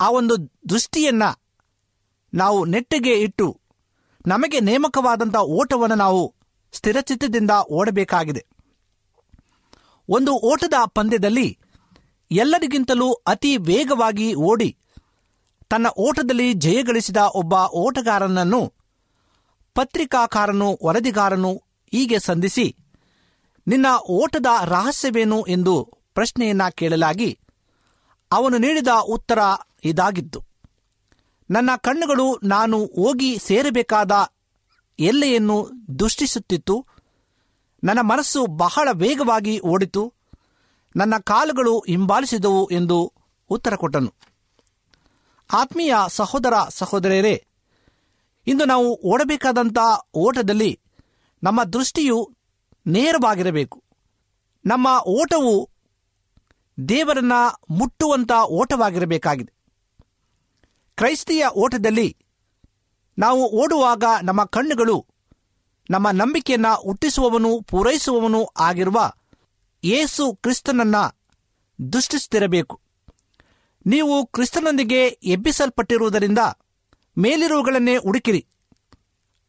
ಆ 0.01 0.09
ಒಂದು 0.09 0.47
ದೃಷ್ಟಿಯನ್ನ 0.69 1.23
ನಾವು 2.33 2.65
ನೆಟ್ಟಿಗೆ 2.65 3.13
ಇಟ್ಟು 3.13 3.59
ನಮಗೆ 4.27 4.59
ನೇಮಕವಾದಂಥ 4.59 5.35
ಓಟವನ್ನು 5.35 5.95
ನಾವು 5.95 6.35
ಸ್ಥಿರಚಿತ್ತದಿಂದ 6.71 7.51
ಓಡಬೇಕಾಗಿದೆ. 7.51 8.45
ಒಂದು 10.09 10.31
ಓಟದ 10.31 10.73
ಪಂದ್ಯದಲ್ಲಿ 10.85 11.59
ಎಲ್ಲರಿಗಿಂತಲೂ 12.31 13.13
ಅತಿ 13.13 13.57
ವೇಗವಾಗಿ 13.57 14.33
ಓಡಿ 14.33 14.77
ತನ್ನ 15.69 15.87
ಓಟದಲ್ಲಿ 15.87 16.53
ಜಯಗಳಿಸಿದ 16.53 17.17
ಒಬ್ಬ 17.17 17.53
ಓಟಗಾರನನ್ನು 17.71 18.73
ಪತ್ರಿಕಾಕಾರನು, 19.75 20.79
ವರದಿಗಾರನು 20.83 21.63
ಹೀಗೆ 21.91 22.19
ಸಂಧಿಸಿ, 22.19 22.75
ನಿನ್ನ 23.67 23.85
ಓಟದ 24.09 24.45
ರಹಸ್ಯವೇನು? 24.65 25.45
ಎಂದು 25.47 25.83
ಪ್ರಶ್ನೆಯನ್ನ 26.13 26.61
ಕೇಳಲಾಗಿ 26.69 27.39
ಅವನು 28.31 28.57
ನೀಡಿದ 28.57 28.87
ಉತ್ತರ 28.87 29.39
ಇದಾಗಿತ್ತು. 29.83 30.43
ನನ್ನ 31.51 31.69
ಕಣ್ಣುಗಳು 31.77 32.39
ನಾನು 32.43 32.85
ಹೋಗಿ 32.85 33.37
ಸೇರಬೇಕಾದ 33.37 34.11
ಎಲ್ಲೆಯನ್ನು 34.99 35.71
ದೃಷ್ಟಿಸುತ್ತಿತ್ತು. 35.99 36.85
ನನ್ನ 37.83 37.99
ಮನಸ್ಸು 38.01 38.45
ಬಹಳ 38.45 38.89
ವೇಗವಾಗಿ 38.91 39.59
ಓಡಿತು. 39.59 40.13
ನನ್ನ 40.95 41.17
ಕಾಲುಗಳು 41.17 41.79
ಹಿಂಬಾಲಿಸಿದವು 41.79 42.69
ಎಂದು 42.71 43.13
ಉತ್ತರ 43.49 43.75
ಕೊಟ್ಟನು. 43.75 44.13
ಆತ್ಮೀಯ 45.53 45.93
ಸಹೋದರ 46.07 46.53
ಸಹೋದರಿಯರೇ 46.69 47.45
ಇಂದು 48.47 48.65
ನಾವು 48.65 49.01
ಓಡಬೇಕಾದಂಥ 49.05 49.77
ಓಟದಲ್ಲಿ 50.13 50.79
ನಮ್ಮ 51.43 51.63
ದೃಷ್ಟಿಯು 51.63 52.35
ನೇರವಾಗಿರಬೇಕು. 52.87 53.83
ನಮ್ಮ 54.65 54.87
ಓಟವು 55.07 55.69
ದೇವರನ್ನ 56.89 57.33
ಮುಟ್ಟುವಂಥ 57.69 58.31
ಓಟವಾಗಿರಬೇಕಾಗಿದೆ. 58.31 59.53
ಕ್ರೈಸ್ತಿಯ 60.95 61.47
ಓಟದಲ್ಲಿ 61.47 62.17
ನಾವು 63.19 63.49
ಓಡುವಾಗ 63.49 64.03
ನಮ್ಮ 64.23 64.43
ಕಣ್ಣುಗಳು 64.45 65.05
ನಮ್ಮ 65.91 66.09
ನಂಬಿಕೆಯನ್ನ 66.11 66.65
ಹುಟ್ಟಿಸುವವನು, 66.67 67.61
ಪೂರೈಸುವವನು 67.61 68.45
ಆಗಿರುವ 68.59 69.11
ಯೇಸು 69.83 70.35
ಕ್ರಿಸ್ತನನ್ನ 70.35 70.95
ದುಷ್ಟಿಸುತ್ತಿರಬೇಕು 71.93 72.79
ನೀವು 73.85 74.25
ಕ್ರಿಸ್ತನೊಂದಿಗೆ 74.25 75.07
ಎಬ್ಬಿಸಲ್ಪಟ್ಟಿರುವುದರಿಂದ 75.07 76.39
ಮೇಲಿರುವುಗಳನ್ನೇ 77.17 77.97
ಹುಡುಕಿರಿ. 77.97 78.45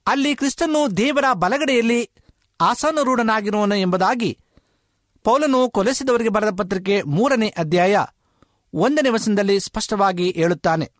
ಅಲ್ಲಿ 0.07 0.35
ಕ್ರಿಸ್ತನು 0.35 0.97
ದೇವರ 0.97 1.25
ಬಲಗಡೆಯಲ್ಲಿ 1.33 2.11
ಆಸನರೂಢನಾಗಿರುವನು 2.61 3.75
ಎಂಬುದಾಗಿ 3.75 4.39
ಪೌಲನು 5.25 5.71
ಕೊಲೆಸಿದವರಿಗೆ 5.71 6.31
ಬರೆದ 6.31 6.49
ಪತ್ರಿಕೆ 6.59 7.03
ಮೂರನೇ 7.03 7.49
ಅಧ್ಯಾಯ 7.59 8.05
ಒಂದನೇ 8.75 9.09
ವಚನದಲ್ಲಿ 9.09 9.61
ಸ್ಪಷ್ಟವಾಗಿ 9.61 10.31
ಹೇಳುತ್ತಾನೆ. 10.31 10.93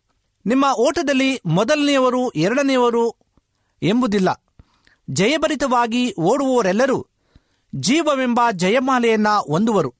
ನಿಮ್ಮ 0.45 0.65
ಓಟದಲ್ಲಿ 0.77 1.41
ಮೊದಲನೆಯವರು 1.45 2.29
ಎರಡನೆಯವರು 2.29 3.15
ಎಂಬುದಿಲ್ಲ. 3.83 4.42
ಜಯಭರಿತವಾಗಿ 5.09 6.13
ಓಡುವವರೆಲ್ಲರೂ 6.19 7.07
ಜೀವವೆಂಬ 7.75 8.41
ಜಯಮಾಲೆಯನ್ನ 8.51 9.27
ಹೊಂದುವರು. 9.29 9.95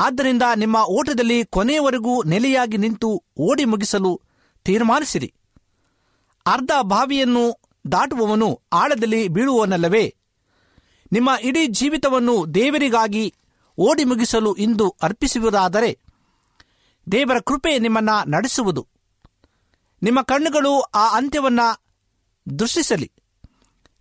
ಆದ್ದರಿಂದ 0.00 0.42
ನಿಮ್ಮ 0.56 0.76
ಓಟದಲ್ಲಿ 0.76 1.44
ಕೊನೆಯವರೆಗೂ 1.44 2.22
ನೆಲೆಯಾಗಿ 2.22 2.76
ನಿಂತು 2.76 3.24
ಓಡಿ 3.38 3.64
ಮುಗಿಸಲು 3.64 4.20
ತೀರ್ಮಾನಿಸಿರಿ. 4.64 5.34
ಅರ್ಧ 6.46 6.70
ಬಾವಿಯನ್ನು 6.82 7.60
ದಾಟುವವನು 7.92 8.60
ಆಳದಲ್ಲಿ 8.72 9.28
ಬೀಳುವನಲ್ಲವೇ? 9.28 10.14
ನಿಮ್ಮ 11.12 11.30
ಇಡೀ 11.40 11.66
ಜೀವಿತವನ್ನು 11.66 12.54
ದೇವರಿಗಾಗಿ 12.54 13.34
ಓಡಿ 13.78 14.04
ಮುಗಿಸಲು 14.04 14.54
ಇಂದು 14.54 14.96
ಅರ್ಪಿಸುವುದಾದರೆ 15.02 15.98
ದೇವರ 17.12 17.38
ಕೃಪೆ 17.38 17.78
ನಿಮ್ಮನ್ನ 17.78 18.08
ನಡೆಸುವುದು. 18.26 18.86
ನಿಮ್ಮ 20.02 20.22
ಕಣ್ಣುಗಳು 20.22 20.80
ಆ 20.80 21.16
ಅಂತ್ಯವನ್ನ 21.16 21.60
ದೃಷ್ಟಿಸಲಿ. 22.58 23.12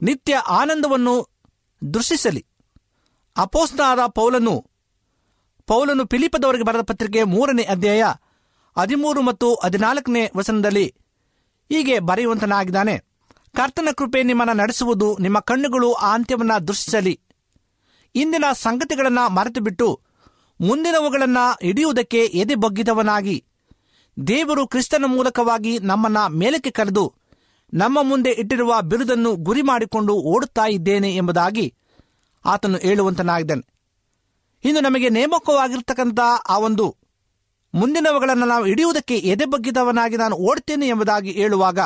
ನಿತ್ಯ 0.01 0.35
ಆನಂದವನ್ನು 0.49 1.29
ದೃಷ್ಟಿಸಲಿ 1.93 2.45
ಅಪೋಸ್ನಾದ 3.37 3.99
ಪೌಲನು 4.07 4.65
ಪೌಲನು 5.65 6.05
ಫಿಲಿಪದವರೆಗೆ 6.05 6.63
ಬರೆದ 6.63 6.81
ಪತ್ರಿಕೆ 6.81 7.23
ಮೂರನೇ 7.23 7.63
ಅಧ್ಯಾಯ 7.63 8.03
ಹದಿಮೂರು 8.77 9.21
ಮತ್ತು 9.21 9.55
ಹದಿನಾಲ್ಕನೇ 9.55 10.31
ವಸನದಲ್ಲಿ 10.37 10.95
ಹೀಗೆ 11.69 11.99
ಬರೆಯುವಂತನಾಗಿದ್ದಾನೆ, 11.99 12.97
ಕರ್ತನ 13.55 13.89
ಕೃಪೆ 13.97 14.23
ನಿಮ್ಮನ್ನು 14.23 14.53
ನಡೆಸುವುದು, 14.53 15.17
ನಿಮ್ಮ 15.17 15.39
ಕಣ್ಣುಗಳು 15.39 15.93
ಆ 15.93 16.13
ಅಂತ್ಯವನ್ನು 16.13 16.67
ದೃಷ್ಟಿಸಲಿ 16.67 17.19
ಇಂದಿನ 18.15 18.45
ಸಂಗತಿಗಳನ್ನು 18.53 19.29
ಮರೆತು 19.29 19.61
ಬಿಟ್ಟು 19.61 20.01
ಮುಂದಿನವುಗಳನ್ನು 20.61 21.65
ಹಿಡಿಯುವುದಕ್ಕೆ 21.65 22.25
ಎದೆ 22.25 22.55
ಬಗ್ಗಿದವನಾಗಿ, 22.55 23.45
ದೇವರು 24.27 24.67
ಕ್ರಿಸ್ತನ 24.67 25.05
ಮೂಲಕವಾಗಿ 25.07 25.79
ನಮ್ಮನ್ನ 25.79 26.17
ಮೇಲಕ್ಕೆ 26.27 26.71
ಕರೆದು 26.71 27.13
ನಮ್ಮ 27.73 28.01
ಮುಂದೆ 28.01 28.29
ಇಟ್ಟಿರುವ 28.29 28.81
ಬಿರುದನ್ನು 28.81 29.35
ಗುರಿ 29.35 29.61
ಮಾಡಿಕೊಂಡು 29.61 30.13
ಓಡುತ್ತಾ 30.13 30.65
ಇದ್ದೇನೆ 30.65 31.15
ಎಂಬುದಾಗಿ 31.15 31.75
ಆತನು 32.45 32.77
ಹೇಳುವಂತನಾಗಿದ್ದಾನೆ. 32.77 33.67
ಇನ್ನು 34.63 34.81
ನಮಗೆ 34.81 35.09
ನೇಮಕವಾಗಿರ್ತಕ್ಕಂಥ 35.09 36.19
ಆ 36.49 36.57
ಒಂದು 36.57 36.95
ಮುಂದಿನವುಗಳನ್ನು 37.73 38.45
ನಾವು 38.45 38.65
ಹಿಡಿಯುವುದಕ್ಕೆ 38.65 39.17
ಎದೆ 39.17 39.45
ಬಗ್ಗಿದವನಾಗಿ 39.45 40.17
ನಾನು 40.17 40.35
ಓಡ್ತೇನೆ 40.35 40.87
ಎಂಬುದಾಗಿ 40.87 41.31
ಹೇಳುವಾಗ 41.31 41.79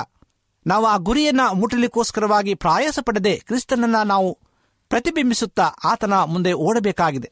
ನಾವು 0.67 0.85
ಆ 0.85 0.97
ಗುರಿಯನ್ನ 0.97 1.41
ಮುಟ್ಟಲಿಕ್ಕೋಸ್ಕರವಾಗಿ 1.53 2.55
ಪ್ರಯಾಸ 2.55 2.99
ಪಡೆದೆ 3.05 3.37
ಕ್ರಿಸ್ತನನ್ನ 3.37 3.95
ನಾವು 4.03 4.37
ಪ್ರತಿಬಿಂಬಿಸುತ್ತಾ 4.89 5.63
ಆತನ 5.63 6.13
ಮುಂದೆ 6.13 6.53
ಓಡಬೇಕಾಗಿದೆ. 6.53 7.31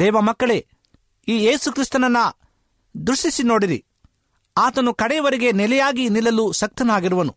ದೇವ 0.00 0.20
ಮಕ್ಕಳೇ, 0.20 0.66
ಈ 1.28 1.44
ಯೇಸು 1.44 1.72
ಕ್ರಿಸ್ತನನ್ನ 1.72 2.16
ದೃಷ್ಟಿಸಿ 3.06 3.42
ನೋಡಿರಿ. 3.42 3.84
ಆತನು 4.56 4.94
ಕಡೆಯವರೆಗೆ 4.94 5.52
ನೆಲೆಯಾಗಿ 5.52 6.08
ನಿಲ್ಲಲು 6.08 6.52
ಶಕ್ತನಾಗಿರುವನು 6.52 7.36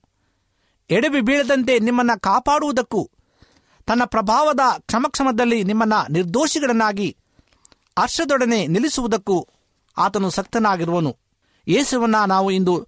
ಎಡವಿ 0.90 1.22
ಬೀಳದಂತೆ 1.22 1.80
ನಿಮ್ಮನ್ನ 1.80 2.12
ಕಾಪಾಡುವುದಕ್ಕೂ, 2.20 3.12
ತನ್ನ 3.86 4.04
ಪ್ರಭಾವದ 4.06 4.60
ಕ್ಷಮಕ್ಷಮದಲ್ಲಿ 4.80 5.64
ನಿಮ್ಮನ್ನ 5.64 5.94
ನಿರ್ದೋಷಿಗಳನ್ನಾಗಿ 6.10 7.18
ಹರ್ಷದೊಡನೆ 8.00 8.68
ನಿಲ್ಲಿಸುವುದಕ್ಕೂ 8.68 9.48
ಆತನು 9.98 10.30
ಸಕ್ತನಾಗಿರುವನು. 10.30 11.18
ಯೇಸುವನ್ನು 11.68 12.26
ನಾವು 12.26 12.52
ಇಂದು 12.52 12.88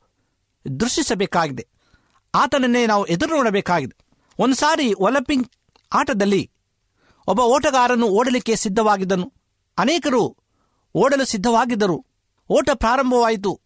ದೃಷ್ಟಿಸಬೇಕಾಗಿದೆ 0.80 1.68
ಆತನನ್ನೇ 2.36 2.86
ನಾವು 2.86 3.06
ಎದುರು 3.06 3.36
ನೋಡಬೇಕಾಗಿದೆ 3.36 4.06
ಒಂದು 4.40 4.56
ಸಾರಿ 4.56 4.94
ಒಲಿಂಪಿಕ್ 4.94 5.54
ಆಟದಲ್ಲಿ 5.94 6.52
ಒಬ್ಬ 7.28 7.40
ಓಟಗಾರನು 7.40 8.08
ಓಡಲಿಕ್ಕೆ 8.08 8.56
ಸಿದ್ಧವಾಗಿದ್ದನು. 8.56 9.34
ಅನೇಕರು 9.78 10.38
ಓಡಲು 10.96 11.26
ಸಿದ್ಧವಾಗಿದ್ದರು. 11.26 12.06
ಓಟ 12.50 12.70
ಪ್ರಾರಂಭವಾಯಿತು. 12.74 13.62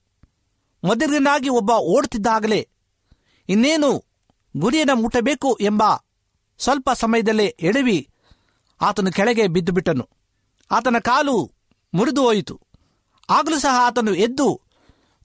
ಮೊದಲಿನಾಗಿ 0.84 1.50
ಒಬ್ಬ 1.50 1.72
ಓಡುತ್ತಿದ್ದಾಗಲೇ 1.72 2.70
ಇನ್ನೇನು 3.50 4.09
ಗುರಿಯನ್ನು 4.58 4.96
ಮುಟ್ಟಬೇಕು 4.96 5.58
ಎಂಬ 5.62 5.84
ಸ್ವಲ್ಪ 6.58 6.90
ಸಮಯದಲ್ಲೇ 6.94 7.46
ಎಡವಿ 7.60 8.10
ಆತನು 8.82 9.12
ಕೆಳಗೆ 9.12 9.48
ಬಿದ್ದು 9.48 9.72
ಬಿಟ್ಟನು 9.72 10.10
ಆತನ 10.72 10.96
ಕಾಲು 11.00 11.52
ಮುರಿದು 11.94 12.22
ಹೋಯಿತು. 12.22 12.60
ಆಗಲೂ 13.30 13.60
ಸಹ 13.60 13.80
ಆತನು 13.82 14.16
ಎದ್ದು 14.16 14.62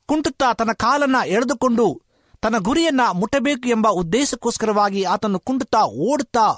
ಕುಂಟುತ್ತಾ 0.07 0.53
ತನ್ನ 0.53 0.73
ಕಾಲನ್ನ 0.73 1.17
ಎಳೆದುಕೊಂಡು 1.27 2.03
ತನ್ನ 2.41 2.59
ಗುರಿಯನ್ನ 2.59 3.01
ಮುಟ್ಟಬೇಕು 3.13 3.69
ಎಂಬ 3.69 3.89
ಉದ್ದೇಶಕ್ಕೋಸ್ಕರವಾಗಿ 3.89 5.03
ಆತನು 5.05 5.39
ಕುಂಟುತ್ತಾ 5.39 5.83
ಓಡುತ್ತಾ 5.83 6.55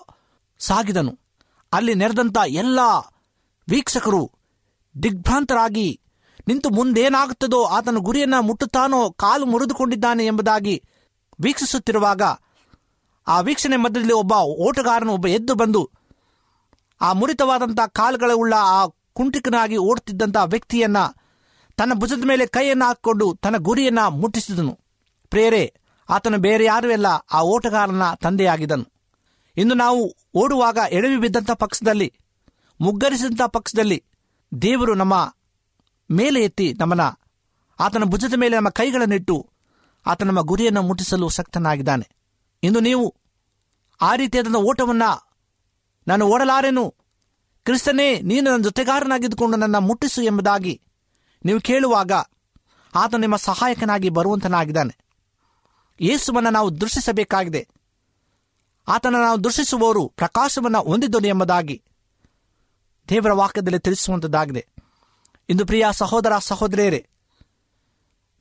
ಸಾಗಿದನು. 0.58 1.18
ಅಲ್ಲಿ 1.72 1.94
ನೆರೆದಂತ 1.94 2.36
ಎಲ್ಲ 2.46 2.80
ವೀಕ್ಷಕರು 3.68 4.30
ದಿಗ್ಭ್ರಾಂತರಾಗಿ 5.02 6.00
ನಿಂತು 6.48 6.70
ಮುಂದೇನಾಗುತ್ತದೋ 6.70 7.64
ಆತನ 7.64 7.96
ಗುರಿಯನ್ನ 7.96 8.34
ಮುಟ್ಟುತ್ತಾನೋ 8.40 9.10
ಕಾಲು 9.10 9.46
ಮುರಿದುಕೊಂಡಿದ್ದಾನೆ 9.46 10.26
ಎಂಬುದಾಗಿ 10.26 10.82
ವೀಕ್ಷಿಸುತ್ತಿರುವಾಗ 11.40 12.22
ಆ 13.28 13.40
ವೀಕ್ಷಣೆ 13.40 13.76
ಮಧ್ಯದಲ್ಲಿ 13.76 14.12
ಒಬ್ಬ 14.12 14.32
ಓಟಗಾರನು 14.32 15.12
ಒಬ್ಬ 15.12 15.26
ಎದ್ದು 15.26 15.54
ಬಂದು 15.54 15.90
ಆ 17.00 17.12
ಮುರಿತವಾದಂಥ 17.12 17.80
ಕಾಲುಗಳುಳ್ಳ 17.86 18.54
ಆ 18.58 18.86
ಕುಂಟಿಕನಾಗಿ 19.12 19.76
ಓಡುತ್ತಿದ್ದಂಥ 19.76 20.36
ವ್ಯಕ್ತಿಯನ್ನ 20.44 20.96
ತನ್ನ 21.76 21.92
ಭುಜದ 21.94 22.24
ಮೇಲೆ 22.24 22.46
ಕೈಯನ್ನು 22.46 22.84
ಹಾಕಿಕೊಂಡು 22.84 23.34
ತನ್ನ 23.42 23.56
ಗುರಿಯನ್ನ 23.56 24.06
ಮುಟ್ಟಿಸಿದನು. 24.08 24.78
ಪ್ರೇರೆ, 25.30 25.74
ಆತನು 26.10 26.38
ಬೇರೆ 26.38 26.64
ಯಾರೂ 26.64 26.92
ಅಲ್ಲ 26.92 27.06
ಆ 27.06 27.42
ಓಟಗಾರನ 27.42 28.02
ತಂದೆಯಾಗಿದ್ದನು. 28.22 28.92
ಇಂದು 29.56 29.74
ನಾವು 29.74 30.16
ಓಡುವಾಗ 30.34 30.78
ಎಡವಿ 30.90 31.16
ಬಿದ್ದಂಥ 31.16 31.50
ಪಕ್ಷದಲ್ಲಿ 31.50 32.12
ಮುಗ್ಗರಿಸಿದಂಥ 32.80 33.42
ಪಕ್ಷದಲ್ಲಿ 33.42 34.04
ದೇವರು 34.62 34.94
ನಮ್ಮ 34.94 35.34
ಮೇಲೆ 36.10 36.40
ಎತ್ತಿ 36.40 36.72
ನಮ್ಮನ 36.72 37.00
ಆತನ 37.80 38.02
ಭುಜದ 38.04 38.34
ಮೇಲೆ 38.36 38.56
ನಮ್ಮ 38.56 38.68
ಕೈಗಳನ್ನಿಟ್ಟು 38.68 39.50
ಆತ 40.06 40.22
ನಮ್ಮ 40.22 40.40
ಗುರಿಯನ್ನು 40.40 40.82
ಮುಟ್ಟಿಸಲು 40.82 41.28
ಶಕ್ತನಾಗಿದ್ದಾನೆ 41.28 42.16
ಇಂದು 42.62 42.80
ನೀವು 42.80 43.14
ಆ 44.00 44.14
ರೀತಿಯಾದ 44.14 44.54
ಓಟವನ್ನು 44.54 45.10
ನಾನು 46.08 46.26
ಓಡಲಾರೆನು? 46.26 46.94
ಕ್ರಿಸ್ತನೇ, 47.64 48.20
ನೀನು 48.20 48.50
ನನ್ನ 48.50 48.62
ಜೊತೆಗಾರನಾಗಿದ್ದುಕೊಂಡು 48.62 49.56
ನನ್ನ 49.56 49.78
ಮುಟ್ಟಿಸು 49.78 50.22
ಎಂಬುದಾಗಿ 50.22 50.80
ನೀವು 51.44 51.60
ಕೇಳುವಾಗ 51.60 52.12
ಆತ 52.94 53.14
ನಿಮ್ಮ 53.14 53.36
ಸಹಾಯಕನಾಗಿ 53.36 54.08
ಬರುವಂತನಾಗಿದ್ದಾನೆ. 54.08 54.96
ಯೇಸುವನ್ನು 56.00 56.50
ನಾವು 56.50 56.80
ದೃಷ್ಟಿಸಬೇಕಾಗಿದೆ 56.80 57.68
ಆತನ 58.88 59.16
ನಾವು 59.16 59.44
ದೃಷ್ಟಿಸುವವರು 59.44 60.08
ಪ್ರಕಾಶವನ್ನು 60.08 60.82
ಹೊಂದಿದ್ದನು 60.82 61.28
ಎಂಬುದಾಗಿ 61.28 61.82
ದೇವರ 63.08 63.32
ವಾಕ್ಯದಲ್ಲಿ 63.32 63.78
ತಿಳಿಸುವಂಥದ್ದಾಗಿದೆ 63.78 64.66
ಇಂದು 65.48 65.66
ಪ್ರಿಯ 65.66 65.84
ಸಹೋದರ 65.90 66.38
ಸಹೋದರಿಯರೇ, 66.38 67.08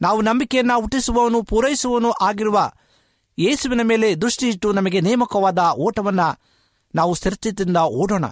ನಾವು 0.02 0.22
ನಂಬಿಕೆಯನ್ನು 0.22 0.82
ಹುಟ್ಟಿಸುವವನು, 0.82 1.44
ಪೂರೈಸುವವನು 1.44 2.12
ಆಗಿರುವ 2.12 2.72
ಯೇಸುವಿನ 3.40 3.82
ಮೇಲೆ 3.82 4.16
ದೃಷ್ಟಿ 4.16 4.48
ಇಟ್ಟು 4.48 4.74
ನಮಗೆ 4.74 5.02
ನೇಮಕವಾದ 5.02 5.60
ಓಟವನ್ನ 5.74 6.20
ನಾವು 6.96 7.14
ಸ್ಥಿರಚಿತ್ತದಿಂದ 7.14 7.78
ಓಡೋಣ. 7.78 8.26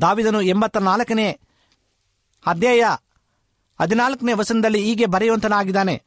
ದಾವಿದನು 0.00 0.42
ಎಂಬತ್ತ 0.42 0.76
ನಾಲ್ಕನೇ 0.76 1.40
ಅಧ್ಯಾಯ 2.46 2.84
ಹದಿನಾಲ್ಕನೇ 3.80 4.32
ವಸನದಲ್ಲಿ 4.32 4.84
ಹೀಗೆ 4.84 5.06
ಬರೆಯುವಂತನಾಗಿದ್ದಾನೆ. 5.06 6.02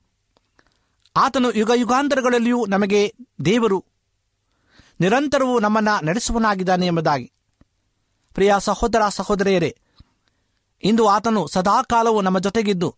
ಆತನು 1.15 1.51
ಯುಗ 1.51 1.71
ಯುಗಾಂತರಗಳಲ್ಲಿಯೂ 1.75 2.65
ನಮಗೆ 2.65 3.15
ದೇವರು, 3.45 3.86
ನಿರಂತರವೂ 4.99 5.59
ನಮ್ಮನ್ನ 5.59 5.88
ನಡೆಸುವನಾಗಿದ್ದಾನೆ 6.03 6.86
ಎಂಬುದಾಗಿ. 6.86 7.31
ಪ್ರಿಯ 8.33 8.53
ಸಹೋದರ 8.59 9.01
ಸಹೋದರಿಯರೇ, 9.09 9.77
ಇಂದು 10.83 11.07
ಆತನು 11.07 11.47
ಸದಾಕಾಲವೂ 11.47 12.21
ನಮ್ಮ 12.21 12.39
ಜೊತೆಗಿದ್ದು, 12.39 12.95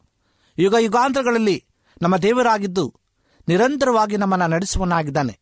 ಯುಗ 0.60 0.76
ಯುಗಾಂತರಗಳಲ್ಲಿ 0.80 1.66
ನಮ್ಮ 2.02 2.18
ದೇವರಾಗಿದ್ದು 2.18 2.94
ನಿರಂತರವಾಗಿ 3.48 4.18
ನಮ್ಮನ್ನು 4.18 4.48
ನಡೆಸುವನಾಗಿದ್ದಾನೆ 4.48 5.40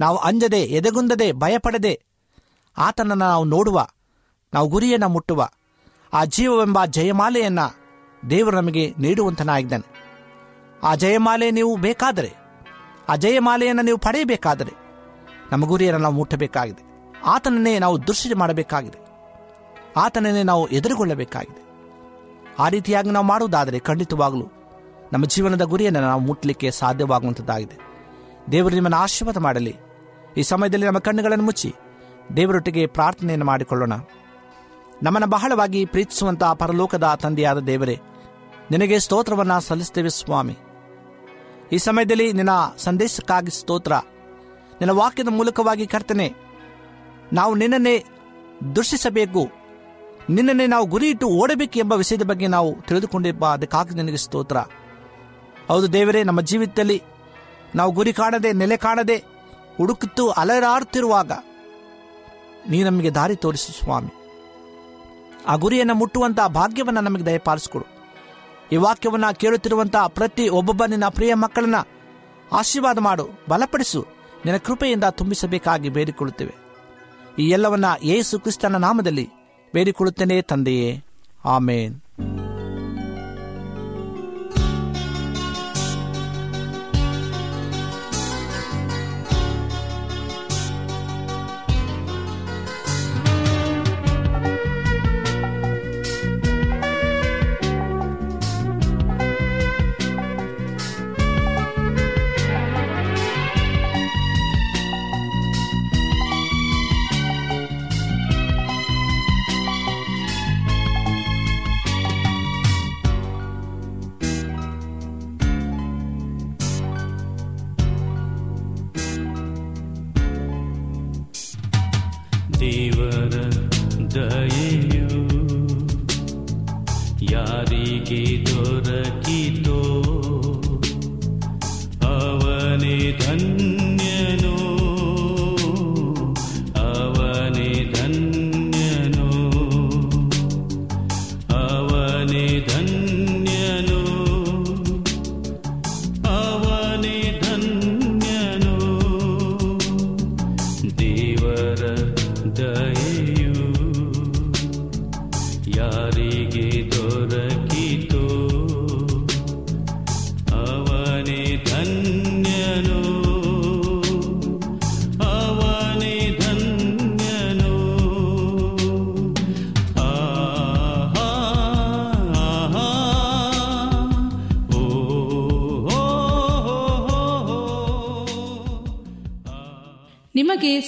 ನಾವು 0.00 0.16
ಅಂಜದೆ, 0.16 0.60
ಎದೆಗುಂದದೆ, 0.60 1.32
ಭಯಪಡದೆ, 1.32 2.04
ಆತನನ್ನು 2.78 3.24
ನಾವು 3.24 3.44
ನೋಡುವ, 3.44 3.86
ನಾವು 4.54 4.68
ಗುರಿಯನ್ನು 4.68 5.08
ಮುಟ್ಟುವ, 5.08 5.48
ಆ 6.12 6.24
ಜೀವವೆಂಬ 6.24 6.84
ಜಯಮಾಲೆಯನ್ನು 6.84 7.76
ದೇವರು 8.30 8.56
ನಮಗೆ 8.56 8.94
ನೀಡುವಂತನಾಗಿದ್ದಾನೆ. 8.98 9.98
ಆ 10.82 10.94
ಜಯಮಾಲೆ 10.94 11.50
ನೀವು 11.50 11.76
ಬೇಕಾದರೆ, 11.76 12.34
ಆ 13.08 13.16
ಜಯಮಾಲೆಯನ್ನು 13.16 13.82
ನೀವು 13.82 13.98
ಪಡೆಯಬೇಕಾದರೆ 13.98 14.72
ನಮ್ಮ 15.52 15.66
ಗುರಿಯನ್ನು 15.66 16.00
ನಾವು 16.00 16.14
ಮುಟ್ಟಬೇಕಾಗಿದೆ. 16.14 16.88
ಆತನನ್ನೇ 17.26 17.78
ನಾವು 17.78 18.06
ದೃಷ್ಟಿ 18.06 18.34
ಮಾಡಬೇಕಾಗಿದೆ. 18.34 18.98
ಆತನನ್ನೇ 19.96 20.42
ನಾವು 20.42 20.68
ಎದುರುಗೊಳ್ಳಬೇಕಾಗಿದೆ. 20.68 21.68
ಆ 22.58 22.68
ರೀತಿಯಾಗಿ 22.68 23.10
ನಾವು 23.10 23.26
ಮಾಡುವುದಾದರೆ 23.26 23.78
ಖಂಡಿತವಾಗಲೂ 23.78 24.52
ನಮ್ಮ 25.12 25.24
ಜೀವನದ 25.24 25.62
ಗುರಿಯನ್ನು 25.62 26.00
ನಾವು 26.00 26.20
ಮುಟ್ಟಲಿಕ್ಕೆ 26.20 26.70
ಸಾಧ್ಯವಾಗುವಂಥದ್ದಾಗಿದೆ. 26.70 27.76
ದೇವರು 28.52 28.74
ನಿಮ್ಮನ್ನು 28.74 28.96
ಆಶೀರ್ವಾದ 28.96 29.36
ಮಾಡಲಿ. 29.36 29.76
ಈ 30.36 30.42
ಸಮಯದಲ್ಲಿ 30.42 30.86
ನಮ್ಮ 30.86 30.98
ಕಣ್ಣುಗಳನ್ನು 30.98 31.44
ಮುಚ್ಚಿ 31.44 31.74
ದೇವರೊಟ್ಟಿಗೆ 32.36 32.86
ಪ್ರಾರ್ಥನೆಯನ್ನು 32.86 33.46
ಮಾಡಿಕೊಳ್ಳೋಣ. 33.46 33.92
ನಮ್ಮನ್ನು 35.02 35.28
ಬಹಳವಾಗಿ 35.28 35.84
ಪ್ರೀತಿಸುವಂತಹ 35.84 36.52
ಪರಲೋಕದ 36.52 37.18
ತಂದೆಯಾದ 37.22 37.58
ದೇವರೇ, 37.58 38.00
ನಿನಗೆ 38.70 38.98
ಸ್ತೋತ್ರವನ್ನು 38.98 39.60
ಸಲ್ಲಿಸ್ತೇವೆ 39.60 40.08
ಸ್ವಾಮಿ. 40.08 40.56
ಈ 41.72 41.78
ಸಮಯದಲ್ಲಿ 41.78 42.32
ನಿನ್ನ 42.32 42.50
ಸಂದೇಶಕ್ಕಾಗಿ 42.78 43.50
ಸ್ತೋತ್ರ. 43.50 43.92
ನಿನ್ನ 44.80 44.90
ವಾಕ್ಯದ 44.90 45.28
ಮೂಲಕವಾಗಿ 45.28 45.86
ಕರ್ತನೆ, 45.86 46.34
ನಾವು 47.32 47.54
ನಿನ್ನನ್ನೇ 47.54 48.04
ದೃಷ್ಟಿಸಬೇಕು. 48.76 49.48
ನಿನ್ನನ್ನೇ 50.30 50.66
ನಾವು 50.66 50.86
ಗುರಿ 50.86 51.08
ಇಟ್ಟು 51.08 51.28
ಓಡಬೇಕು 51.28 51.78
ಎಂಬ 51.78 51.92
ವಿಷಯದ 51.92 52.22
ಬಗ್ಗೆ 52.22 52.46
ನಾವು 52.46 52.76
ತಿಳಿದುಕೊಂಡಿಪ್ಪ 52.80 53.44
ಅದಕ್ಕಾಗಿ 53.44 53.94
ನಿನಗೆ 53.94 54.16
ಸ್ತೋತ್ರ. 54.16 54.56
ಹೌದು 55.68 55.92
ದೇವರೇ, 55.92 56.22
ನಮ್ಮ 56.22 56.40
ಜೀವಿತದಲ್ಲಿ 56.40 57.02
ನಾವು 57.74 57.92
ಗುರಿ 57.92 58.12
ಕಾಣದೆ, 58.12 58.52
ನೆಲೆ 58.52 58.76
ಕಾಣದೆ, 58.76 59.16
ಹುಡುಕುತ್ತು 59.76 60.30
ಅಲರಾಡುತ್ತಿರುವಾಗ 60.30 61.32
ನೀ 62.68 62.82
ನಮಗೆ 62.82 63.10
ದಾರಿ 63.10 63.36
ತೋರಿಸು 63.36 63.72
ಸ್ವಾಮಿ. 63.72 64.08
ಆ 65.48 65.56
ಗುರಿಯನ್ನು 65.56 65.94
ಮುಟ್ಟುವಂತಹ 65.94 66.46
ಭಾಗ್ಯವನ್ನು 66.46 67.00
ನಮಗೆ 67.00 67.26
ದಯಪಾಲಿಸಿಕೊಡು. 67.26 67.84
ಈ 68.72 68.76
ವಾಕ್ಯವನ್ನು 68.76 69.38
ಕೇಳುತ್ತಿರುವಂತಹ 69.38 70.06
ಪ್ರತಿ 70.06 70.48
ಒಬ್ಬೊಬ್ಬ 70.48 70.84
ನಿನ್ನ 70.84 71.08
ಪ್ರಿಯ 71.08 71.34
ಮಕ್ಕಳನ್ನ 71.34 71.74
ಆಶೀರ್ವಾದ 72.52 72.98
ಮಾಡು, 72.98 73.28
ಬಲಪಡಿಸು. 73.48 74.06
ನಿನ್ನ 74.44 74.58
ಕೃಪೆಯಿಂದ 74.58 75.04
ತುಂಬಿಸಬೇಕಾಗಿ 75.04 75.88
ಬೇಡಿಕೊಳ್ಳುತ್ತೇವೆ. 75.88 76.54
ಈ 77.38 77.48
ಎಲ್ಲವನ್ನ 77.50 77.84
ಯೇಸು 78.02 78.40
ಕ್ರಿಸ್ತನ 78.40 78.76
ನಾಮದಲ್ಲಿ 78.76 79.28
ಬೇಡಿಕೊಳ್ಳುತ್ತೇನೆ 79.74 80.42
ತಂದೆಯೇ. 80.42 81.04
ಆಮೇನ್. 81.44 82.00